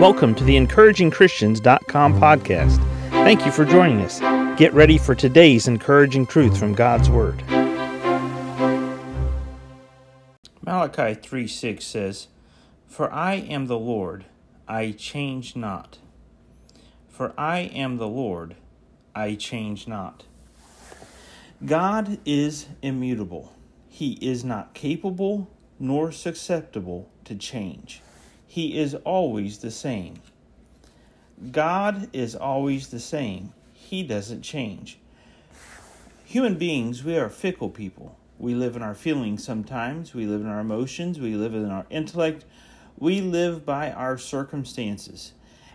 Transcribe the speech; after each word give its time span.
Welcome 0.00 0.34
to 0.34 0.44
the 0.44 0.56
encouragingchristians.com 0.56 2.20
podcast. 2.20 2.78
Thank 3.10 3.46
you 3.46 3.52
for 3.52 3.64
joining 3.64 4.00
us. 4.00 4.18
Get 4.58 4.74
ready 4.74 4.98
for 4.98 5.14
today's 5.14 5.68
encouraging 5.68 6.26
truth 6.26 6.58
from 6.58 6.74
God's 6.74 7.08
Word. 7.08 7.42
Malachi 10.62 11.14
3 11.14 11.46
6 11.46 11.86
says, 11.86 12.26
For 12.88 13.10
I 13.12 13.34
am 13.34 13.66
the 13.66 13.78
Lord, 13.78 14.24
I 14.66 14.90
change 14.90 15.54
not. 15.54 15.98
For 17.08 17.32
I 17.38 17.60
am 17.60 17.96
the 17.96 18.08
Lord, 18.08 18.56
I 19.14 19.36
change 19.36 19.86
not. 19.86 20.24
God 21.64 22.18
is 22.26 22.66
immutable. 22.82 23.52
He 23.88 24.14
is 24.14 24.44
not 24.44 24.74
capable 24.74 25.48
nor 25.78 26.10
susceptible 26.10 27.08
to 27.26 27.36
change. 27.36 28.02
He 28.54 28.78
is 28.78 28.94
always 28.94 29.58
the 29.58 29.72
same. 29.72 30.14
God 31.50 32.08
is 32.12 32.36
always 32.36 32.86
the 32.86 33.00
same. 33.00 33.52
He 33.72 34.04
doesn't 34.04 34.42
change. 34.42 35.00
Human 36.24 36.54
beings, 36.56 37.02
we 37.02 37.18
are 37.18 37.28
fickle 37.28 37.68
people. 37.68 38.16
We 38.38 38.54
live 38.54 38.76
in 38.76 38.82
our 38.82 38.94
feelings 38.94 39.42
sometimes, 39.42 40.14
we 40.14 40.26
live 40.26 40.42
in 40.42 40.46
our 40.46 40.60
emotions, 40.60 41.18
we 41.18 41.34
live 41.34 41.52
in 41.52 41.68
our 41.68 41.84
intellect, 41.90 42.44
we 42.96 43.20
live 43.20 43.66
by 43.66 43.90
our 43.90 44.16
circumstances. 44.16 45.32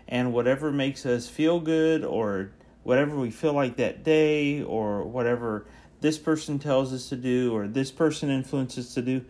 And 0.08 0.32
whatever 0.32 0.72
makes 0.72 1.04
us 1.04 1.28
feel 1.28 1.60
good, 1.60 2.02
or 2.02 2.50
whatever 2.82 3.14
we 3.14 3.30
feel 3.30 3.52
like 3.52 3.76
that 3.76 4.04
day, 4.04 4.62
or 4.62 5.02
whatever 5.02 5.66
this 6.00 6.16
person 6.16 6.58
tells 6.58 6.94
us 6.94 7.10
to 7.10 7.16
do, 7.16 7.54
or 7.54 7.68
this 7.68 7.90
person 7.90 8.30
influences 8.30 8.94
to 8.94 9.02
do, 9.02 9.22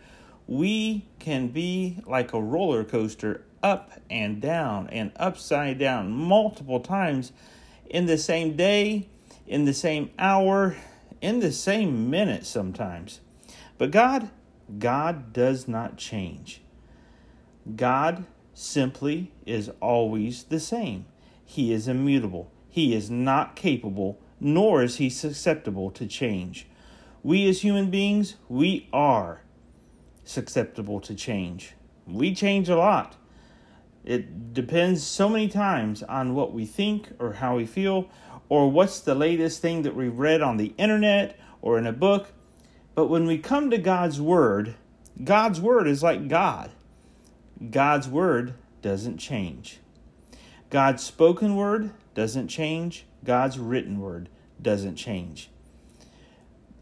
we 0.51 1.07
can 1.21 1.47
be 1.47 1.97
like 2.07 2.33
a 2.33 2.43
roller 2.43 2.83
coaster 2.83 3.41
up 3.63 3.93
and 4.11 4.43
down 4.43 4.89
and 4.89 5.13
upside 5.15 5.79
down 5.79 6.11
multiple 6.11 6.81
times 6.81 7.31
in 7.89 8.07
the 8.07 8.19
same 8.19 8.57
day, 8.57 9.07
in 9.47 9.65
the 9.65 9.73
same 9.73 10.11
hour, 10.19 10.77
in 11.21 11.39
the 11.39 11.53
same 11.53 12.11
minute 12.11 12.45
sometimes. 12.45 13.21
But 13.79 13.93
God, 13.93 14.29
God 14.77 15.33
does 15.33 15.69
not 15.69 15.97
change. 15.97 16.61
God 17.77 18.25
simply 18.53 19.31
is 19.47 19.71
always 19.81 20.43
the 20.43 20.59
same. 20.59 21.07
He 21.45 21.73
is 21.73 21.87
immutable. 21.87 22.51
He 22.69 22.93
is 22.93 23.09
not 23.09 23.55
capable, 23.55 24.19
nor 24.41 24.83
is 24.83 24.97
he 24.97 25.11
susceptible 25.11 25.93
to 25.93 26.09
change. 26.09 26.67
We 27.23 27.49
as 27.49 27.63
human 27.63 27.89
beings, 27.89 28.35
we 28.49 28.89
are 28.93 29.43
susceptible 30.31 31.01
to 31.01 31.15
change. 31.15 31.75
We 32.07 32.35
change 32.35 32.69
a 32.69 32.77
lot. 32.77 33.17
It 34.05 34.55
depends 34.55 35.03
so 35.03 35.29
many 35.29 35.49
times 35.49 36.03
on 36.03 36.35
what 36.35 36.53
we 36.53 36.65
think 36.65 37.09
or 37.19 37.35
how 37.35 37.57
we 37.57 37.67
feel 37.67 38.09
or 38.49 38.71
what's 38.71 39.01
the 39.01 39.15
latest 39.15 39.61
thing 39.61 39.83
that 39.83 39.95
we 39.95 40.09
read 40.09 40.41
on 40.41 40.57
the 40.57 40.73
internet 40.79 41.39
or 41.61 41.79
in 41.79 41.87
a 41.87 41.93
book. 41.93 42.33
But 42.95 43.07
when 43.07 43.27
we 43.27 43.39
come 43.39 43.71
to 43.71 43.79
God's 43.79 44.21
Word, 44.21 44.75
God's 45.23 45.61
Word 45.61 45.87
is 45.87 46.03
like 46.03 46.29
God. 46.29 46.71
God's 47.71 48.09
Word 48.09 48.55
doesn't 48.83 49.19
change. 49.19 49.81
God's 50.71 51.03
spoken 51.03 51.57
Word 51.57 51.91
doesn't 52.15 52.49
change. 52.49 53.05
God's 53.25 53.59
written 53.59 54.01
Word 54.01 54.29
doesn't 54.63 54.97
change. 54.97 55.51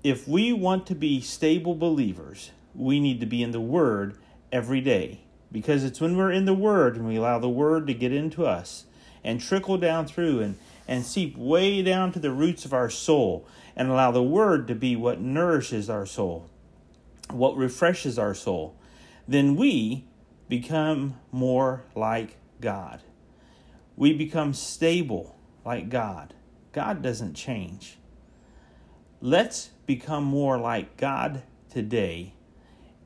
If 0.04 0.28
we 0.28 0.52
want 0.52 0.86
to 0.86 0.94
be 0.94 1.20
stable 1.20 1.74
believers, 1.74 2.52
we 2.78 3.00
need 3.00 3.20
to 3.20 3.26
be 3.26 3.42
in 3.42 3.50
the 3.50 3.60
Word 3.60 4.16
every 4.52 4.80
day 4.80 5.20
because 5.50 5.82
it's 5.82 6.00
when 6.00 6.16
we're 6.16 6.30
in 6.30 6.44
the 6.44 6.54
Word 6.54 6.96
and 6.96 7.06
we 7.06 7.16
allow 7.16 7.38
the 7.38 7.48
Word 7.48 7.86
to 7.88 7.94
get 7.94 8.12
into 8.12 8.46
us 8.46 8.84
and 9.24 9.40
trickle 9.40 9.76
down 9.76 10.06
through 10.06 10.40
and, 10.40 10.56
and 10.86 11.04
seep 11.04 11.36
way 11.36 11.82
down 11.82 12.12
to 12.12 12.20
the 12.20 12.30
roots 12.30 12.64
of 12.64 12.72
our 12.72 12.88
soul 12.88 13.46
and 13.74 13.90
allow 13.90 14.12
the 14.12 14.22
Word 14.22 14.68
to 14.68 14.74
be 14.74 14.94
what 14.94 15.20
nourishes 15.20 15.90
our 15.90 16.06
soul, 16.06 16.48
what 17.30 17.56
refreshes 17.56 18.18
our 18.18 18.34
soul, 18.34 18.76
then 19.26 19.56
we 19.56 20.04
become 20.48 21.18
more 21.32 21.82
like 21.96 22.36
God. 22.60 23.02
We 23.96 24.12
become 24.12 24.54
stable 24.54 25.36
like 25.64 25.88
God. 25.88 26.32
God 26.72 27.02
doesn't 27.02 27.34
change. 27.34 27.98
Let's 29.20 29.70
become 29.84 30.22
more 30.22 30.56
like 30.58 30.96
God 30.96 31.42
today 31.68 32.34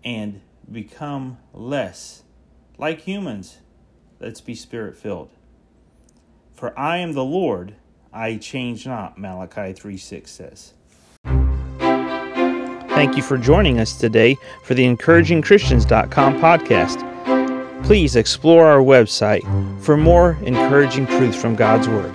and 0.04 0.40
become 0.70 1.38
less 1.52 2.22
like 2.78 3.02
humans. 3.02 3.58
Let's 4.20 4.40
be 4.40 4.54
spirit 4.54 4.96
filled. 4.96 5.30
For 6.52 6.78
I 6.78 6.98
am 6.98 7.12
the 7.12 7.24
Lord, 7.24 7.74
I 8.12 8.36
change 8.36 8.86
not, 8.86 9.18
Malachi 9.18 9.72
3 9.72 9.96
6 9.96 10.30
says. 10.30 10.74
Thank 12.94 13.16
you 13.16 13.22
for 13.22 13.36
joining 13.36 13.80
us 13.80 13.98
today 13.98 14.36
for 14.62 14.74
the 14.74 14.84
encouragingchristians.com 14.84 16.38
podcast. 16.40 17.84
Please 17.84 18.14
explore 18.14 18.66
our 18.66 18.80
website 18.80 19.42
for 19.82 19.96
more 19.96 20.38
encouraging 20.42 21.06
truths 21.06 21.40
from 21.40 21.56
God's 21.56 21.88
Word. 21.88 22.14